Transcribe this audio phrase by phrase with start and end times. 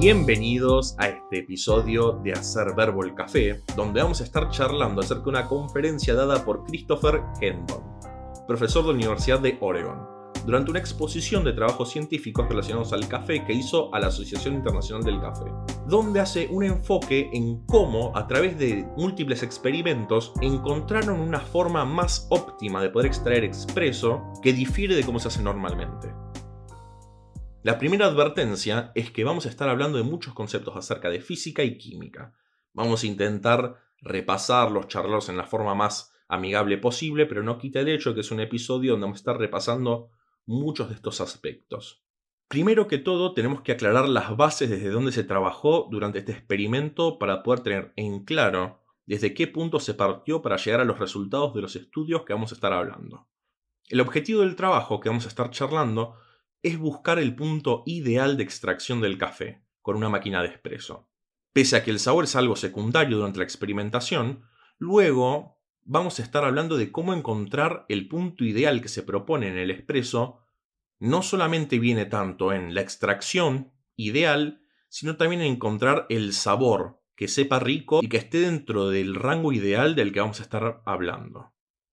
[0.00, 5.24] Bienvenidos a este episodio de Hacer Verbo el Café, donde vamos a estar charlando acerca
[5.24, 7.82] de una conferencia dada por Christopher Hendon,
[8.46, 9.98] profesor de la Universidad de Oregon
[10.46, 15.04] durante una exposición de trabajos científicos relacionados al café que hizo a la Asociación Internacional
[15.04, 15.44] del Café,
[15.86, 22.26] donde hace un enfoque en cómo, a través de múltiples experimentos, encontraron una forma más
[22.30, 26.08] óptima de poder extraer expreso que difiere de cómo se hace normalmente.
[27.62, 31.62] La primera advertencia es que vamos a estar hablando de muchos conceptos acerca de física
[31.62, 32.32] y química.
[32.72, 37.88] Vamos a intentar repasarlos, charlarlos en la forma más amigable posible, pero no quita el
[37.88, 40.08] hecho de que es un episodio donde vamos a estar repasando
[40.46, 42.02] muchos de estos aspectos.
[42.48, 47.18] Primero que todo, tenemos que aclarar las bases desde donde se trabajó durante este experimento
[47.18, 51.52] para poder tener en claro desde qué punto se partió para llegar a los resultados
[51.52, 53.28] de los estudios que vamos a estar hablando.
[53.90, 56.16] El objetivo del trabajo que vamos a estar charlando
[56.62, 61.08] es buscar el punto ideal de extracción del café con una máquina de espresso.
[61.52, 64.44] Pese a que el sabor es algo secundario durante la experimentación,
[64.78, 69.58] luego vamos a estar hablando de cómo encontrar el punto ideal que se propone en
[69.58, 70.44] el expreso,
[70.98, 77.28] no solamente viene tanto en la extracción ideal, sino también en encontrar el sabor que
[77.28, 81.52] sepa rico y que esté dentro del rango ideal del que vamos a estar hablando.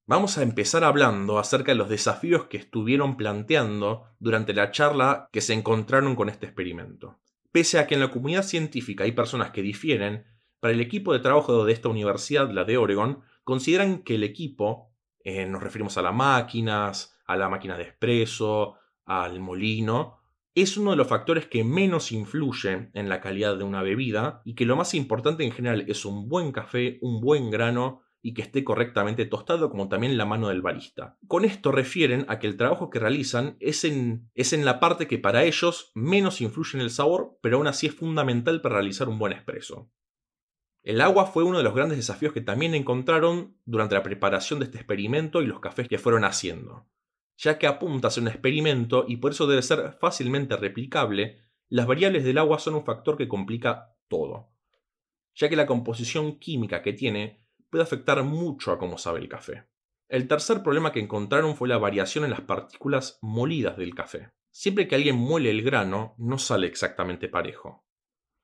[0.10, 5.42] Vamos a empezar hablando acerca de los desafíos que estuvieron planteando durante la charla que
[5.42, 7.20] se encontraron con este experimento.
[7.52, 10.24] Pese a que en la comunidad científica hay personas que difieren,
[10.62, 14.94] para el equipo de trabajo de esta universidad, la de Oregon, consideran que el equipo,
[15.26, 20.20] eh, nos referimos a las máquinas, a la máquina de expreso, al molino,
[20.56, 24.56] es uno de los factores que menos influye en la calidad de una bebida y
[24.56, 28.42] que lo más importante en general es un buen café, un buen grano y que
[28.42, 31.18] esté correctamente tostado como también la mano del barista.
[31.28, 35.08] Con esto refieren a que el trabajo que realizan es en, es en la parte
[35.08, 39.08] que para ellos menos influye en el sabor, pero aún así es fundamental para realizar
[39.08, 39.90] un buen expreso.
[40.84, 44.66] El agua fue uno de los grandes desafíos que también encontraron durante la preparación de
[44.66, 46.86] este experimento y los cafés que fueron haciendo.
[47.38, 51.38] Ya que apunta a ser un experimento y por eso debe ser fácilmente replicable,
[51.70, 54.52] las variables del agua son un factor que complica todo,
[55.34, 59.68] ya que la composición química que tiene puede afectar mucho a cómo sabe el café.
[60.10, 64.32] El tercer problema que encontraron fue la variación en las partículas molidas del café.
[64.52, 67.86] Siempre que alguien muele el grano, no sale exactamente parejo,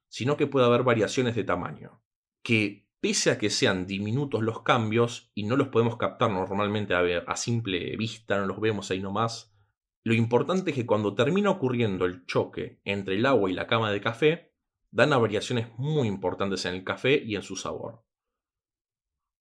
[0.09, 2.03] sino que puede haber variaciones de tamaño
[2.43, 7.01] que pese a que sean diminutos los cambios y no los podemos captar normalmente a,
[7.01, 9.53] ver, a simple vista, no los vemos ahí nomás,
[10.03, 13.91] lo importante es que cuando termina ocurriendo el choque entre el agua y la cama
[13.91, 14.53] de café,
[14.91, 18.03] dan a variaciones muy importantes en el café y en su sabor.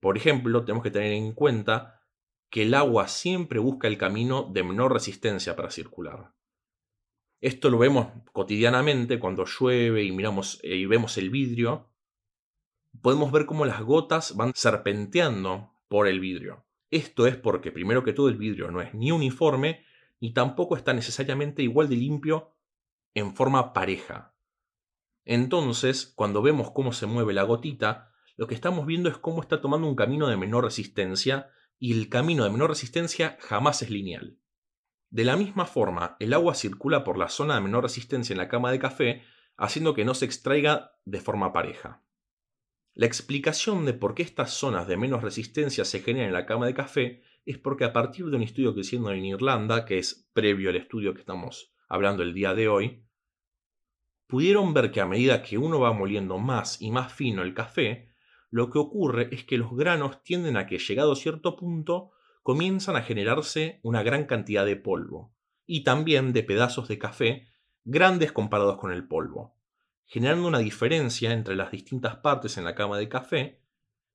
[0.03, 2.01] Por ejemplo, tenemos que tener en cuenta
[2.49, 6.33] que el agua siempre busca el camino de menor resistencia para circular.
[7.39, 11.87] Esto lo vemos cotidianamente cuando llueve y miramos eh, y vemos el vidrio
[13.01, 16.65] podemos ver cómo las gotas van serpenteando por el vidrio.
[16.91, 19.85] Esto es porque primero que todo el vidrio no es ni uniforme
[20.19, 22.51] ni tampoco está necesariamente igual de limpio
[23.13, 24.35] en forma pareja.
[25.23, 29.61] Entonces, cuando vemos cómo se mueve la gotita, lo que estamos viendo es cómo está
[29.61, 34.39] tomando un camino de menor resistencia y el camino de menor resistencia jamás es lineal.
[35.09, 38.47] De la misma forma, el agua circula por la zona de menor resistencia en la
[38.47, 39.21] cama de café,
[39.57, 42.03] haciendo que no se extraiga de forma pareja.
[42.95, 46.65] La explicación de por qué estas zonas de menos resistencia se generan en la cama
[46.65, 50.29] de café es porque a partir de un estudio que hicieron en Irlanda, que es
[50.33, 53.05] previo al estudio que estamos hablando el día de hoy,
[54.27, 58.12] pudieron ver que a medida que uno va moliendo más y más fino el café,
[58.53, 62.95] lo que ocurre es que los granos tienden a que, llegado a cierto punto, comienzan
[62.95, 65.33] a generarse una gran cantidad de polvo,
[65.65, 67.47] y también de pedazos de café
[67.83, 69.55] grandes comparados con el polvo
[70.13, 73.61] generando una diferencia entre las distintas partes en la cama de café,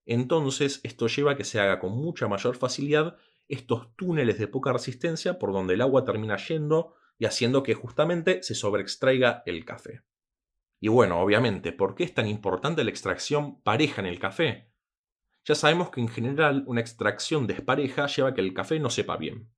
[0.07, 3.17] entonces esto lleva a que se haga con mucha mayor facilidad
[3.49, 8.43] estos túneles de poca resistencia por donde el agua termina yendo y haciendo que justamente
[8.45, 10.03] se sobreextraiga el café.
[10.81, 14.73] Y bueno, obviamente, ¿por qué es tan importante la extracción pareja en el café?
[15.45, 19.17] Ya sabemos que en general una extracción despareja lleva a que el café no sepa
[19.17, 19.51] bien.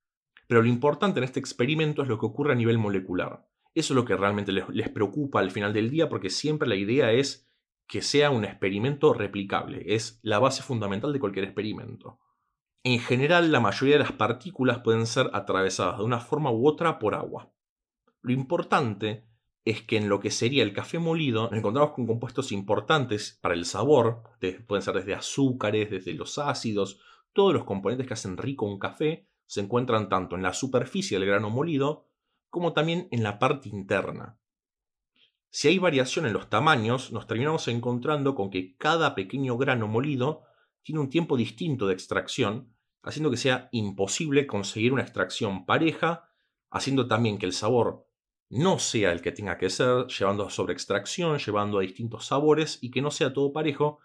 [0.47, 3.47] Pero lo importante en este experimento es lo que ocurre a nivel molecular.
[3.73, 7.11] Eso es lo que realmente les, preocupa al final del día porque siempre la idea
[7.11, 7.49] es
[7.87, 9.83] que sea un experimento replicable.
[9.85, 12.19] Es la base fundamental de cualquier experimento.
[12.83, 16.99] En general, la mayoría de las partículas pueden ser atravesadas de una forma u otra
[16.99, 17.53] por agua.
[18.21, 19.27] Lo importante
[19.63, 23.53] es que en lo que sería el café molido nos encontramos con compuestos importantes para
[23.53, 24.23] el sabor,
[24.67, 26.99] pueden ser desde azúcares, desde los ácidos,
[27.33, 31.27] todos los componentes que hacen rico un café se encuentran tanto en la superficie del
[31.27, 32.07] grano molido
[32.49, 34.37] como también en la parte interna.
[35.49, 40.43] Si hay variación en los tamaños, nos terminamos encontrando con que cada pequeño grano molido
[40.81, 42.73] tiene un tiempo distinto de extracción,
[43.03, 46.29] haciendo que sea imposible conseguir una extracción pareja,
[46.69, 48.07] haciendo también que el sabor
[48.51, 52.91] no sea el que tenga que ser, llevando a sobreextracción, llevando a distintos sabores y
[52.91, 53.99] que no sea todo parejo.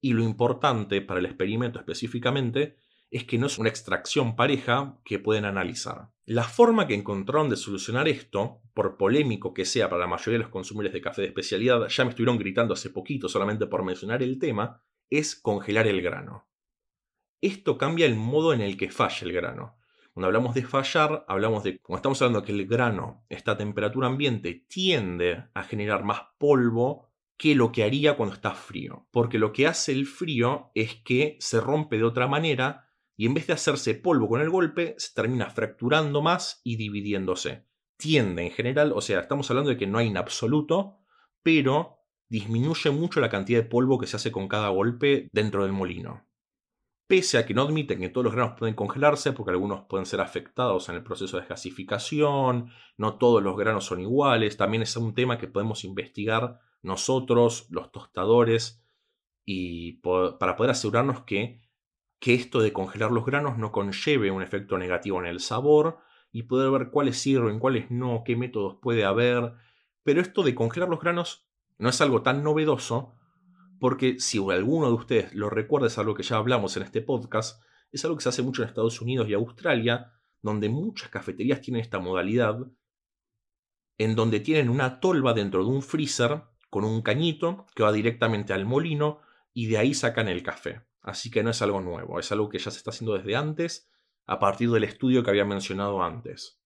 [0.00, 2.76] Y lo importante para el experimento específicamente
[3.10, 6.10] es que no es una extracción pareja que pueden analizar.
[6.26, 10.44] La forma que encontraron de solucionar esto, por polémico que sea para la mayoría de
[10.44, 14.22] los consumidores de café de especialidad, ya me estuvieron gritando hace poquito solamente por mencionar
[14.22, 14.80] el tema,
[15.10, 16.46] es congelar el grano.
[17.40, 19.77] Esto cambia el modo en el que falla el grano.
[20.18, 24.08] Cuando hablamos de fallar, hablamos de, como estamos hablando que el grano está a temperatura
[24.08, 29.06] ambiente, tiende a generar más polvo que lo que haría cuando está frío.
[29.12, 33.34] Porque lo que hace el frío es que se rompe de otra manera y en
[33.34, 37.68] vez de hacerse polvo con el golpe, se termina fracturando más y dividiéndose.
[37.96, 40.98] Tiende en general, o sea, estamos hablando de que no hay en absoluto,
[41.44, 45.72] pero disminuye mucho la cantidad de polvo que se hace con cada golpe dentro del
[45.72, 46.27] molino
[47.08, 50.20] pese a que no admiten que todos los granos pueden congelarse, porque algunos pueden ser
[50.20, 55.14] afectados en el proceso de gasificación, no todos los granos son iguales, también es un
[55.14, 58.84] tema que podemos investigar nosotros, los tostadores,
[59.44, 61.62] y para poder asegurarnos que,
[62.20, 65.98] que esto de congelar los granos no conlleve un efecto negativo en el sabor,
[66.30, 69.54] y poder ver cuáles sirven, cuáles no, qué métodos puede haber.
[70.02, 73.14] Pero esto de congelar los granos no es algo tan novedoso,
[73.78, 77.62] porque si alguno de ustedes lo recuerda, es algo que ya hablamos en este podcast,
[77.90, 81.82] es algo que se hace mucho en Estados Unidos y Australia, donde muchas cafeterías tienen
[81.82, 82.58] esta modalidad,
[83.98, 88.52] en donde tienen una tolva dentro de un freezer con un cañito que va directamente
[88.52, 89.20] al molino
[89.52, 90.82] y de ahí sacan el café.
[91.00, 93.90] Así que no es algo nuevo, es algo que ya se está haciendo desde antes,
[94.26, 96.60] a partir del estudio que había mencionado antes.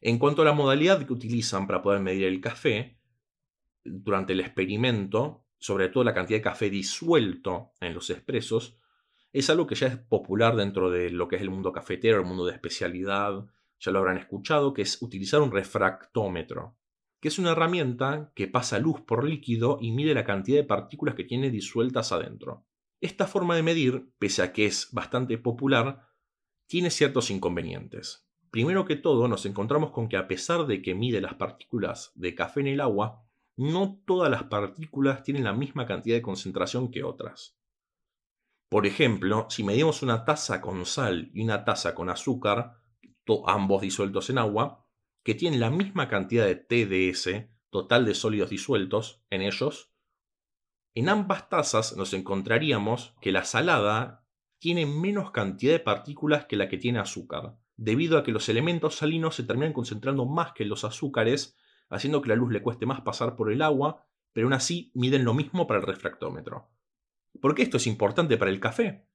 [0.00, 3.00] En cuanto a la modalidad que utilizan para poder medir el café,
[3.84, 8.76] durante el experimento sobre todo la cantidad de café disuelto en los expresos,
[9.32, 12.26] es algo que ya es popular dentro de lo que es el mundo cafetero, el
[12.26, 13.46] mundo de especialidad,
[13.78, 16.76] ya lo habrán escuchado, que es utilizar un refractómetro,
[17.20, 21.14] que es una herramienta que pasa luz por líquido y mide la cantidad de partículas
[21.14, 22.66] que tiene disueltas adentro.
[23.00, 26.08] Esta forma de medir, pese a que es bastante popular,
[26.66, 28.26] tiene ciertos inconvenientes.
[28.50, 32.34] Primero que todo, nos encontramos con que a pesar de que mide las partículas de
[32.34, 33.24] café en el agua,
[33.60, 37.58] no todas las partículas tienen la misma cantidad de concentración que otras.
[38.70, 42.80] Por ejemplo, si medimos una taza con sal y una taza con azúcar,
[43.46, 44.86] ambos disueltos en agua,
[45.22, 49.92] que tienen la misma cantidad de TDS, total de sólidos disueltos, en ellos,
[50.94, 54.26] en ambas tazas nos encontraríamos que la salada
[54.58, 58.96] tiene menos cantidad de partículas que la que tiene azúcar, debido a que los elementos
[58.96, 61.56] salinos se terminan concentrando más que los azúcares
[61.90, 65.24] haciendo que la luz le cueste más pasar por el agua, pero aún así miden
[65.24, 66.70] lo mismo para el refractómetro.
[67.40, 69.06] ¿Por qué esto es importante para el café?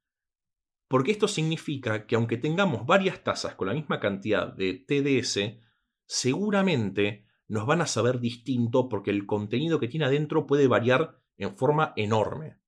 [0.88, 5.60] Porque esto significa que aunque tengamos varias tazas con la misma cantidad de TDS,
[6.06, 11.56] seguramente nos van a saber distinto porque el contenido que tiene adentro puede variar en
[11.56, 12.60] forma enorme.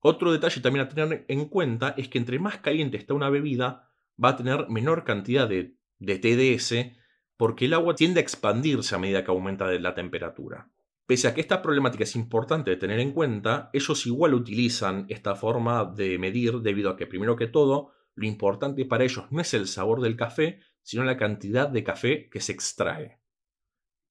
[0.00, 3.88] Otro detalle también a tener en cuenta es que entre más caliente está una bebida,
[4.22, 6.96] va a tener menor cantidad de, de TDS
[7.42, 10.70] porque el agua tiende a expandirse a medida que aumenta la temperatura.
[11.08, 15.34] Pese a que esta problemática es importante de tener en cuenta, ellos igual utilizan esta
[15.34, 19.54] forma de medir debido a que, primero que todo, lo importante para ellos no es
[19.54, 23.18] el sabor del café, sino la cantidad de café que se extrae.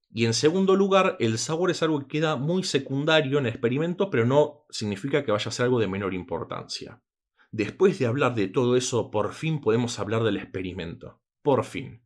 [0.09, 4.09] Y en segundo lugar, el sabor es algo que queda muy secundario en el experimento,
[4.09, 7.01] pero no significa que vaya a ser algo de menor importancia.
[7.49, 11.21] Después de hablar de todo eso, por fin podemos hablar del experimento.
[11.41, 12.01] Por fin.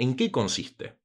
[0.00, 0.96] ¿En qué consiste?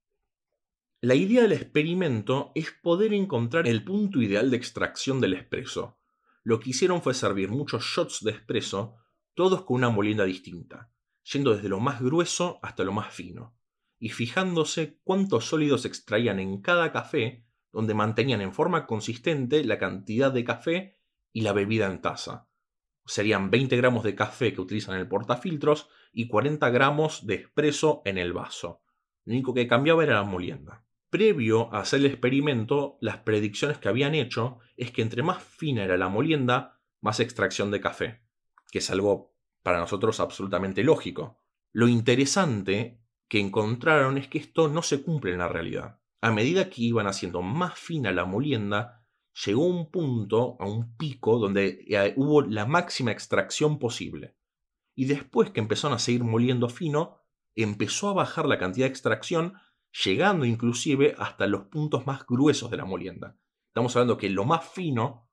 [1.01, 5.97] La idea del experimento es poder encontrar el punto ideal de extracción del espresso.
[6.43, 8.97] Lo que hicieron fue servir muchos shots de espresso,
[9.33, 13.57] todos con una molienda distinta, yendo desde lo más grueso hasta lo más fino,
[13.97, 20.31] y fijándose cuántos sólidos extraían en cada café, donde mantenían en forma consistente la cantidad
[20.31, 21.00] de café
[21.31, 22.47] y la bebida en taza.
[23.07, 28.03] Serían 20 gramos de café que utilizan en el portafiltros y 40 gramos de espresso
[28.05, 28.82] en el vaso.
[29.25, 30.84] Lo único que cambiaba era la molienda.
[31.10, 35.84] Previo a hacer el experimento, las predicciones que habían hecho es que entre más fina
[35.84, 38.24] era la molienda, más extracción de café,
[38.72, 41.39] que es algo para nosotros absolutamente lógico.
[41.72, 46.00] Lo interesante que encontraron es que esto no se cumple en la realidad.
[46.22, 49.06] A medida que iban haciendo más fina la molienda,
[49.46, 54.36] llegó un punto, a un pico, donde eh, hubo la máxima extracción posible.
[54.96, 57.23] Y después que empezaron a seguir moliendo fino,
[57.55, 59.53] empezó a bajar la cantidad de extracción
[60.03, 63.38] llegando inclusive hasta los puntos más gruesos de la molienda.
[63.67, 65.29] Estamos hablando que lo más fino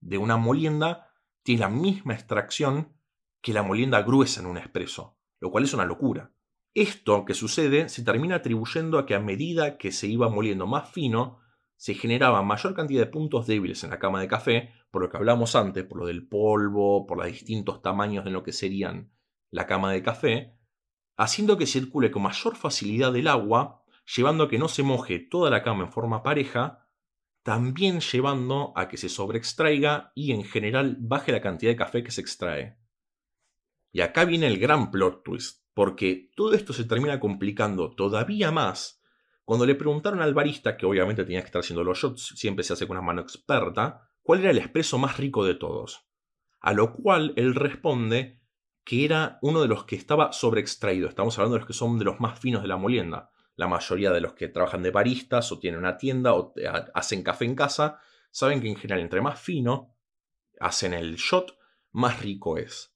[0.00, 1.08] de una molienda
[1.42, 2.96] tiene la misma extracción
[3.40, 6.32] que la molienda gruesa en un espresso, lo cual es una locura.
[6.74, 10.90] Esto que sucede se termina atribuyendo a que a medida que se iba moliendo más
[10.90, 11.40] fino,
[11.76, 15.16] se generaba mayor cantidad de puntos débiles en la cama de café, por lo que
[15.16, 19.10] hablamos antes, por lo del polvo, por los distintos tamaños de lo que serían
[19.50, 20.56] la cama de café,
[21.16, 23.84] haciendo que circule con mayor facilidad el agua,
[24.16, 26.88] llevando a que no se moje toda la cama en forma pareja,
[27.42, 32.10] también llevando a que se sobreextraiga y en general baje la cantidad de café que
[32.10, 32.78] se extrae.
[33.90, 39.02] Y acá viene el gran plot twist, porque todo esto se termina complicando todavía más
[39.44, 42.72] cuando le preguntaron al barista, que obviamente tenía que estar haciendo los shots, siempre se
[42.72, 46.06] hace con una mano experta, cuál era el expreso más rico de todos.
[46.60, 48.40] A lo cual él responde
[48.84, 51.08] que era uno de los que estaba sobreextraído.
[51.08, 53.30] Estamos hablando de los que son de los más finos de la molienda.
[53.54, 56.54] La mayoría de los que trabajan de baristas o tienen una tienda o
[56.94, 59.94] hacen café en casa saben que en general entre más fino
[60.58, 61.56] hacen el shot,
[61.92, 62.94] más rico es.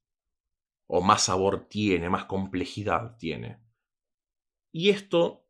[0.86, 3.60] O más sabor tiene, más complejidad tiene.
[4.72, 5.46] Y esto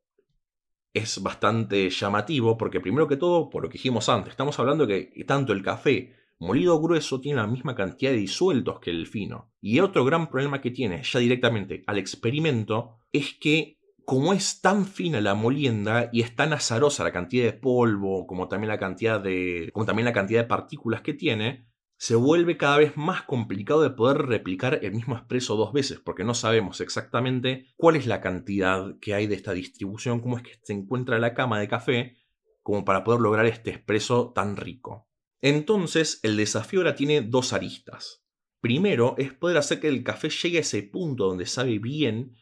[0.93, 5.11] es bastante llamativo porque primero que todo, por lo que dijimos antes, estamos hablando de
[5.11, 9.53] que tanto el café molido grueso tiene la misma cantidad de disueltos que el fino.
[9.61, 14.87] Y otro gran problema que tiene ya directamente al experimento es que como es tan
[14.87, 19.21] fina la molienda y es tan azarosa la cantidad de polvo, como también la cantidad
[19.21, 21.67] de, como también la cantidad de partículas que tiene,
[21.99, 26.25] se vuelve cada vez más complicado de poder replicar el mismo expreso dos veces, porque
[26.25, 30.53] no sabemos exactamente cuál es la cantidad que hay de esta distribución, cómo es que
[30.63, 32.17] se encuentra la cama de café,
[32.63, 35.06] como para poder lograr este expreso tan rico.
[35.41, 38.25] Entonces, el desafío ahora tiene dos aristas.
[38.61, 42.37] Primero es poder hacer que el café llegue a ese punto donde sabe bien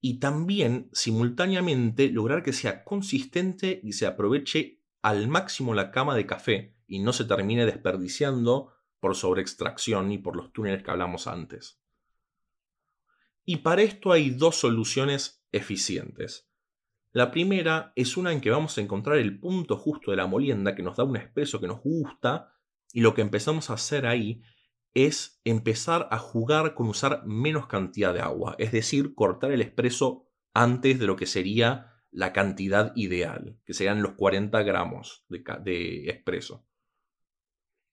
[0.00, 6.26] y también simultáneamente lograr que sea consistente y se aproveche al máximo la cama de
[6.26, 11.80] café y no se termine desperdiciando por sobreextracción y por los túneles que hablamos antes.
[13.44, 16.47] Y para esto hay dos soluciones eficientes.
[17.18, 20.76] La primera es una en que vamos a encontrar el punto justo de la molienda
[20.76, 22.54] que nos da un espeso que nos gusta
[22.92, 24.40] y lo que empezamos a hacer ahí
[24.94, 30.28] es empezar a jugar con usar menos cantidad de agua, es decir, cortar el espresso
[30.54, 36.22] antes de lo que sería la cantidad ideal, que serían los 40 gramos de, de.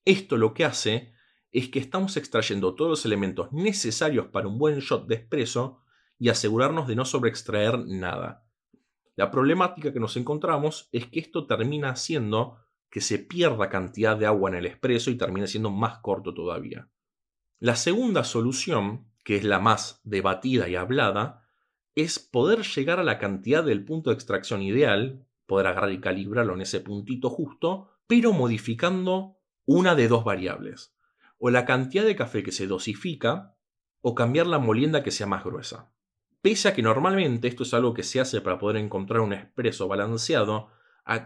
[0.05, 1.13] Esto lo que hace
[1.51, 5.79] es que estamos extrayendo todos los elementos necesarios para un buen shot de espresso
[6.20, 8.45] y asegurarnos de no sobreextraer nada.
[9.16, 12.58] La problemática que nos encontramos es que esto termina haciendo
[12.90, 16.90] que se pierda cantidad de agua en el espresso y termina siendo más corto todavía.
[17.60, 21.44] La segunda solución, que es la más debatida y hablada,
[21.96, 26.54] es poder llegar a la cantidad del punto de extracción ideal, poder agarrar y calibrarlo
[26.54, 30.96] en ese puntito justo, pero modificando una de dos variables,
[31.38, 33.58] o la cantidad de café que se dosifica,
[34.02, 35.95] o cambiar la molienda que sea más gruesa.
[36.46, 39.88] Pese a que normalmente esto es algo que se hace para poder encontrar un expreso
[39.88, 40.70] balanceado,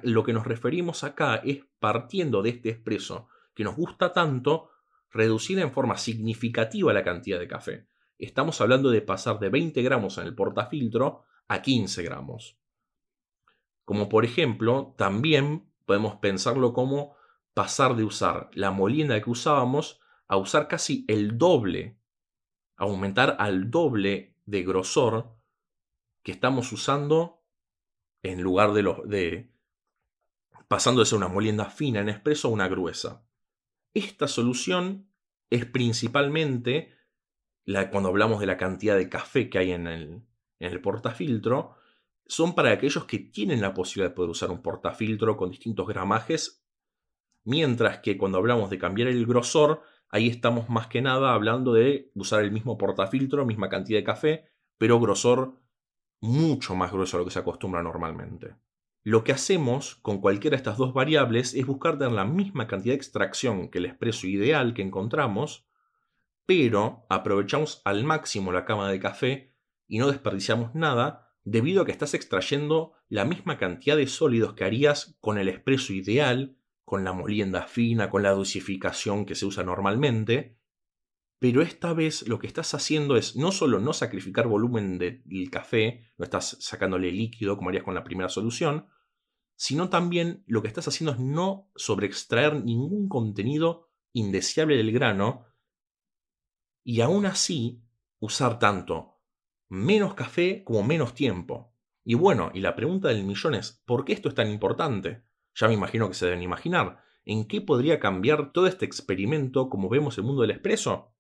[0.03, 4.69] lo que nos referimos acá es partiendo de este expreso que nos gusta tanto,
[5.11, 7.89] reducir en forma significativa la cantidad de café.
[8.17, 12.57] Estamos hablando de pasar de 20 gramos en el portafiltro a 15 gramos.
[13.83, 17.17] Como por ejemplo, también podemos pensarlo como
[17.53, 19.99] pasar de usar la molienda que usábamos
[20.29, 21.97] a usar casi el doble,
[22.77, 25.35] aumentar al doble de grosor
[26.23, 27.43] que estamos usando
[28.23, 29.51] en lugar de, los de
[30.67, 33.25] pasando de ser una molienda fina en expreso a una gruesa.
[33.93, 35.09] Esta solución
[35.49, 36.93] es principalmente
[37.65, 40.23] la, cuando hablamos de la cantidad de café que hay en el,
[40.59, 41.75] en el portafiltro,
[42.25, 46.59] son para aquellos que tienen la posibilidad de poder usar un portafiltro con distintos gramajes
[47.49, 52.11] Mientras que cuando hablamos de cambiar el grosor, ahí estamos más que nada hablando de
[52.15, 54.45] usar el mismo portafiltro, misma cantidad de café,
[54.77, 55.55] pero grosor
[56.21, 58.55] mucho más grueso a lo que se acostumbra normalmente.
[59.03, 62.93] Lo que hacemos con cualquiera de estas dos variables es buscar tener la misma cantidad
[62.93, 65.65] de extracción que el expreso ideal que encontramos,
[66.45, 69.53] pero aprovechamos al máximo la cama de café
[69.87, 74.65] y no desperdiciamos nada debido a que estás extrayendo la misma cantidad de sólidos que
[74.65, 76.58] harías con el expreso ideal
[76.89, 80.58] con la molienda fina, con la dosificación que se usa normalmente,
[81.38, 86.12] pero esta vez lo que estás haciendo es no solo no sacrificar volumen del café,
[86.17, 88.88] no estás sacándole líquido como harías con la primera solución,
[89.55, 95.46] sino también lo que estás haciendo es no sobreextraer ningún contenido indeseable del grano
[96.84, 97.84] y aún así
[98.17, 99.22] usar tanto
[99.69, 101.75] menos café como menos tiempo.
[102.03, 105.28] Y bueno, y la pregunta del millón es, ¿por qué esto es tan importante?
[105.55, 107.03] Ya me imagino que se deben imaginar.
[107.25, 111.13] ¿En qué podría cambiar todo este experimento como vemos el mundo del expreso?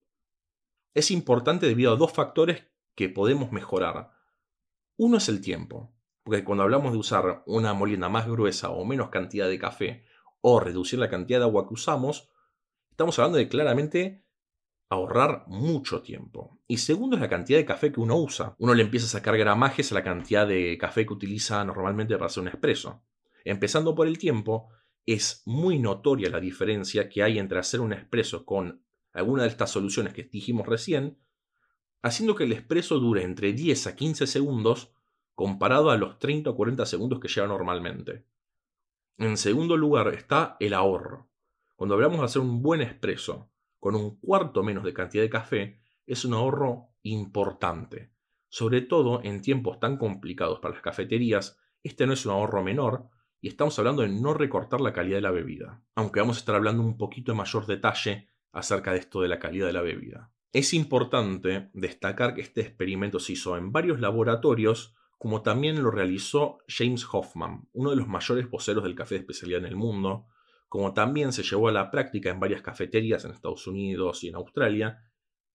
[0.93, 4.11] Es importante debido a dos factores que podemos mejorar.
[4.97, 5.93] Uno es el tiempo,
[6.23, 10.05] porque cuando hablamos de usar una molienda más gruesa o menos cantidad de café
[10.41, 12.29] o reducir la cantidad de agua que usamos,
[12.91, 14.25] estamos hablando de claramente
[14.89, 16.59] ahorrar mucho tiempo.
[16.67, 18.55] Y segundo es la cantidad de café que uno usa.
[18.57, 22.25] Uno le empieza a sacar gramajes a la cantidad de café que utiliza normalmente para
[22.25, 23.03] hacer un espresso.
[23.49, 24.69] Empezando por el tiempo,
[25.07, 29.71] es muy notoria la diferencia que hay entre hacer un espresso con alguna de estas
[29.71, 31.17] soluciones que dijimos recién,
[32.03, 34.93] haciendo que el espresso dure entre 10 a 15 segundos
[35.33, 38.23] comparado a los 30 o 40 segundos que lleva normalmente.
[39.17, 41.31] En segundo lugar está el ahorro.
[41.75, 45.81] Cuando hablamos de hacer un buen espresso con un cuarto menos de cantidad de café,
[46.05, 48.11] es un ahorro importante.
[48.47, 53.09] Sobre todo en tiempos tan complicados para las cafeterías, este no es un ahorro menor,
[53.41, 56.55] y estamos hablando de no recortar la calidad de la bebida, aunque vamos a estar
[56.55, 60.31] hablando un poquito de mayor detalle acerca de esto de la calidad de la bebida.
[60.51, 66.57] Es importante destacar que este experimento se hizo en varios laboratorios, como también lo realizó
[66.67, 70.25] James Hoffman, uno de los mayores voceros del café de especialidad en el mundo,
[70.67, 74.35] como también se llevó a la práctica en varias cafeterías en Estados Unidos y en
[74.35, 75.03] Australia,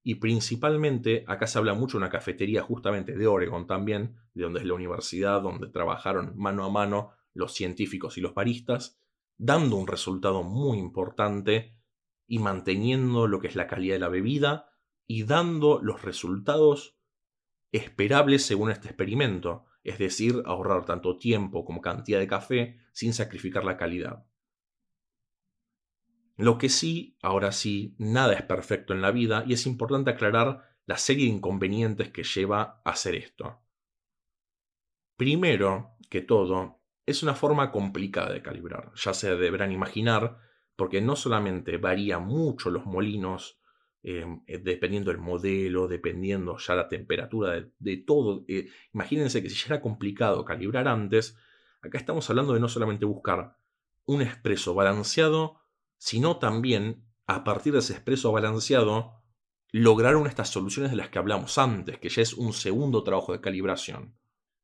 [0.02, 4.60] y principalmente acá se habla mucho de una cafetería justamente de Oregon también, de donde
[4.60, 8.98] es la universidad, donde trabajaron mano a mano los científicos y los baristas,
[9.36, 11.76] dando un resultado muy importante
[12.26, 14.70] y manteniendo lo que es la calidad de la bebida
[15.06, 16.96] y dando los resultados
[17.72, 23.64] esperables según este experimento, es decir, ahorrar tanto tiempo como cantidad de café sin sacrificar
[23.64, 24.24] la calidad.
[26.36, 30.62] Lo que sí, ahora sí, nada es perfecto en la vida y es importante aclarar
[30.86, 33.60] la serie de inconvenientes que lleva a hacer esto.
[35.16, 40.38] Primero que todo, es una forma complicada de calibrar, ya se deberán imaginar,
[40.76, 43.60] porque no solamente varía mucho los molinos,
[44.02, 48.44] em, eh, dependiendo del modelo, dependiendo ya la temperatura de, todo.
[48.48, 51.36] Eh, imagínense que si ya era complicado calibrar antes,
[51.82, 53.56] acá estamos hablando de no solamente buscar
[54.06, 55.60] un expreso balanceado,
[55.96, 59.22] sino también, a partir de ese expreso balanceado,
[59.70, 63.02] lograr una de estas soluciones de las que hablamos antes, que ya es un segundo
[63.02, 64.14] trabajo de calibración.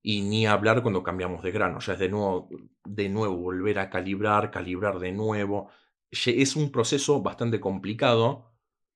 [0.03, 2.49] Y ni hablar cuando cambiamos de grano, ya es de nuevo,
[2.85, 5.71] de nuevo volver a calibrar, calibrar de nuevo.
[6.11, 8.51] Es un proceso bastante complicado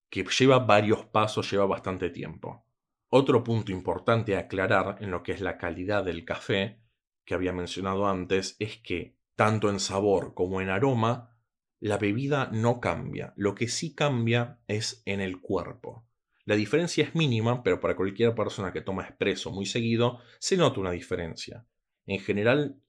[0.09, 2.65] que lleva varios pasos, lleva bastante tiempo.
[3.09, 6.81] Otro punto importante a aclarar en lo que es la calidad del café
[7.25, 11.37] que había mencionado antes es que tanto en sabor como en aroma
[11.81, 16.07] la bebida no cambia, lo que sí cambia es en el cuerpo.
[16.45, 20.81] La diferencia es mínima, pero para cualquier persona que toma expreso muy seguido, se nota
[20.81, 21.67] una diferencia.
[22.07, 22.81] En general,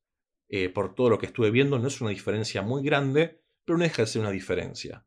[0.49, 3.83] eh, por todo lo que estuve viendo, no es una diferencia muy grande, pero no
[3.83, 5.05] deja de ser una diferencia.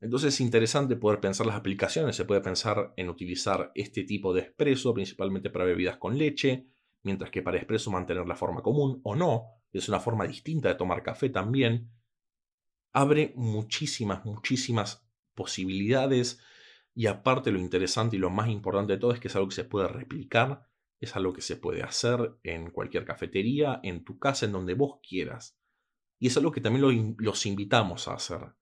[0.00, 2.16] Entonces es interesante poder pensar las aplicaciones.
[2.16, 6.66] Se puede pensar en utilizar este tipo de expreso, principalmente para bebidas con leche,
[7.02, 9.44] mientras que para expreso mantener la forma común o no.
[9.72, 11.90] Es una forma distinta de tomar café también
[12.96, 16.40] abre muchísimas, muchísimas posibilidades
[16.96, 19.54] y aparte lo interesante y lo más importante de todo es que es algo que
[19.54, 20.66] se puede replicar,
[20.98, 24.98] es algo que se puede hacer en cualquier cafetería, en tu casa, en donde vos
[25.06, 25.60] quieras.
[26.18, 28.54] Y es algo que también los invitamos a hacer.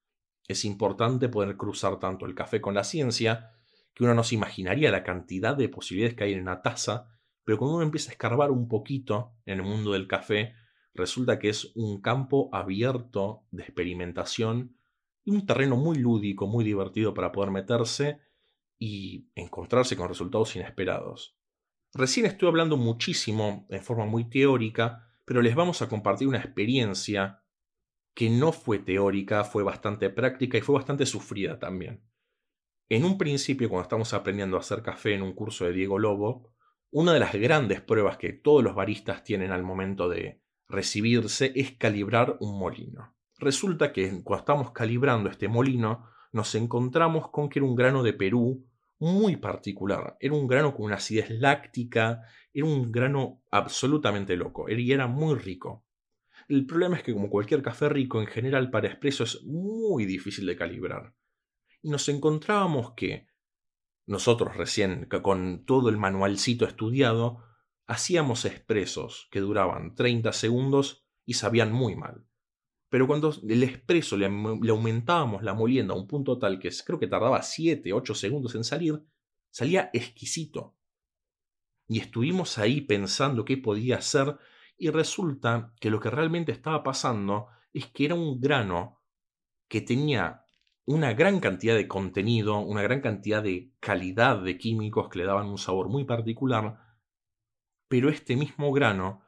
[0.48, 3.52] Es importante poder cruzar tanto el café con la ciencia,
[3.94, 7.06] que uno no se imaginaría la cantidad de posibilidades que hay en una taza,
[7.44, 10.54] pero cuando uno empieza a escarbar un poquito en el mundo del café,
[10.92, 14.76] resulta que es un campo abierto de experimentación
[15.26, 18.20] un terreno muy lúdico, muy divertido para poder meterse
[18.78, 21.36] y encontrarse con resultados inesperados.
[21.92, 27.42] Recién estoy hablando muchísimo en forma muy teórica, pero les vamos a compartir una experiencia
[28.14, 32.02] que no fue teórica, fue bastante práctica y fue bastante sufrida también.
[32.88, 36.52] En un principio, cuando estamos aprendiendo a hacer café en un curso de Diego Lobo,
[36.90, 41.72] una de las grandes pruebas que todos los baristas tienen al momento de recibirse es
[41.72, 43.14] calibrar un molino.
[43.44, 48.14] Resulta que cuando estamos calibrando este molino, nos encontramos con que era un grano de
[48.14, 48.66] Perú
[49.00, 50.16] muy particular.
[50.18, 52.22] Era un grano con una acidez láctica,
[52.54, 55.84] era un grano absolutamente loco y era muy rico.
[56.48, 60.46] El problema es que como cualquier café rico en general para expreso es muy difícil
[60.46, 61.14] de calibrar.
[61.82, 63.26] Y nos encontrábamos que
[64.06, 67.44] nosotros recién con todo el manualcito estudiado
[67.86, 72.24] hacíamos expresos que duraban 30 segundos y sabían muy mal.
[72.94, 77.08] Pero cuando el expreso le, aumentábamos la molienda a un punto tal que creo que
[77.08, 79.02] tardaba 7, 8 segundos en salir,
[79.50, 80.76] salía exquisito.
[81.88, 84.38] y estuvimos ahí pensando qué podía hacer
[84.78, 89.02] y resulta que lo que realmente estaba pasando es que era un grano
[89.66, 90.44] que tenía
[90.84, 95.48] una gran cantidad de contenido, una gran cantidad de calidad de químicos que le daban
[95.48, 96.78] un sabor muy particular,
[97.88, 99.24] pero este mismo grano,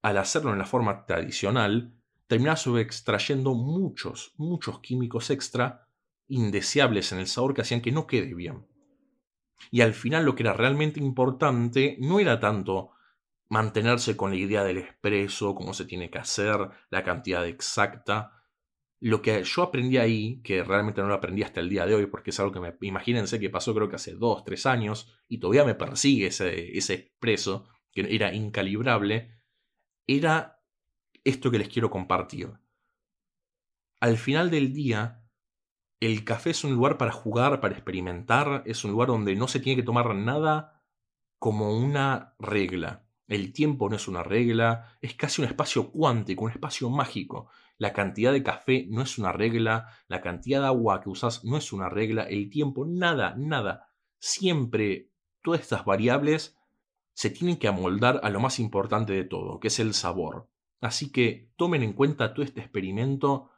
[0.00, 1.95] al hacerlo en la forma tradicional,
[2.26, 5.88] terminaba subextrayendo muchos, muchos químicos extra
[6.28, 8.66] indeseables en el sabor que hacían que no quede bien.
[9.70, 12.90] Y al final lo que era realmente importante no era tanto
[13.48, 16.56] mantenerse con la idea del expreso, cómo se tiene que hacer,
[16.90, 18.32] la cantidad exacta.
[18.98, 22.06] Lo que yo aprendí ahí, que realmente no lo aprendí hasta el día de hoy,
[22.06, 25.38] porque es algo que me, imagínense que pasó creo que hace dos, tres años, y
[25.38, 29.38] todavía me persigue ese, ese expreso, que era incalibrable,
[30.06, 30.55] era
[31.26, 32.52] esto que les quiero compartir.
[34.00, 35.26] Al final del día,
[36.00, 39.58] el café es un lugar para jugar, para experimentar, es un lugar donde no se
[39.58, 40.84] tiene que tomar nada
[41.38, 43.08] como una regla.
[43.26, 47.50] El tiempo no es una regla, es casi un espacio cuántico, un espacio mágico.
[47.76, 51.56] La cantidad de café no es una regla, la cantidad de agua que usas no
[51.56, 53.88] es una regla, el tiempo, nada, nada.
[54.18, 55.10] Siempre
[55.42, 56.56] todas estas variables
[57.14, 60.48] se tienen que amoldar a lo más importante de todo, que es el sabor.
[60.80, 63.50] Así que tomen en cuenta todo este experimento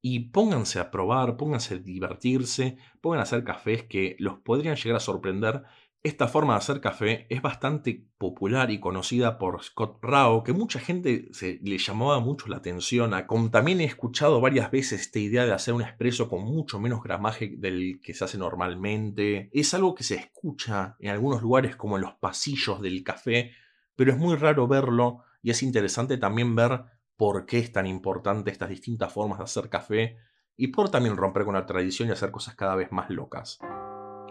[0.00, 4.96] y pónganse a probar, pónganse a divertirse, pongan a hacer cafés que los podrían llegar
[4.96, 5.62] a sorprender.
[6.04, 10.78] Esta forma de hacer café es bastante popular y conocida por Scott Rao, que mucha
[10.78, 13.14] gente se, le llamaba mucho la atención.
[13.14, 16.78] A, como también he escuchado varias veces esta idea de hacer un espresso con mucho
[16.78, 19.50] menos gramaje del que se hace normalmente.
[19.52, 23.50] Es algo que se escucha en algunos lugares como en los pasillos del café,
[23.96, 26.82] pero es muy raro verlo y es interesante también ver
[27.16, 30.16] por qué es tan importante estas distintas formas de hacer café
[30.56, 33.58] y por también romper con la tradición y hacer cosas cada vez más locas.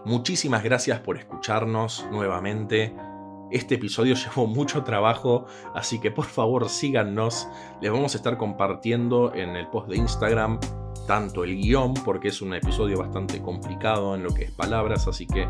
[0.05, 2.95] Muchísimas gracias por escucharnos nuevamente.
[3.51, 7.47] Este episodio llevó mucho trabajo, así que por favor síganos.
[7.81, 10.59] Les vamos a estar compartiendo en el post de Instagram
[11.07, 15.25] tanto el guion, porque es un episodio bastante complicado en lo que es palabras, así
[15.25, 15.47] que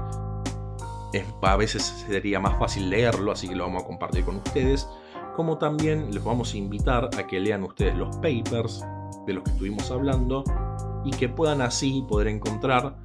[1.42, 4.88] a veces sería más fácil leerlo, así que lo vamos a compartir con ustedes
[5.38, 8.84] como también les vamos a invitar a que lean ustedes los papers
[9.28, 10.44] de los que estuvimos hablando
[11.06, 12.98] y que puedan así poder encontrar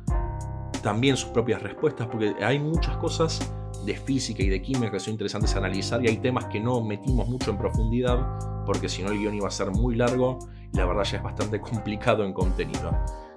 [0.82, 3.52] también sus propias respuestas, porque hay muchas cosas
[3.84, 7.28] de física y de química que son interesantes analizar y hay temas que no metimos
[7.28, 10.38] mucho en profundidad, porque si no el guion iba a ser muy largo
[10.72, 12.92] y la verdad ya es bastante complicado en contenido.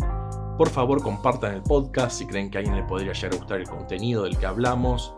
[0.59, 3.61] Por favor, compartan el podcast si creen que a alguien le podría llegar a gustar
[3.61, 5.15] el contenido del que hablamos.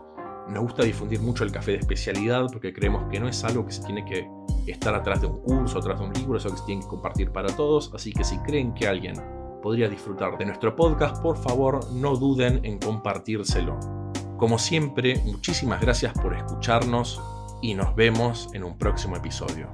[0.47, 3.71] Nos gusta difundir mucho el café de especialidad porque creemos que no es algo que
[3.71, 4.29] se tiene que
[4.67, 6.87] estar atrás de un curso, atrás de un libro, es algo que se tiene que
[6.87, 7.91] compartir para todos.
[7.93, 9.15] Así que si creen que alguien
[9.61, 14.02] podría disfrutar de nuestro podcast, por favor no duden en compartírselo.
[14.37, 17.21] Como siempre, muchísimas gracias por escucharnos
[17.61, 19.69] y nos vemos en un próximo episodio.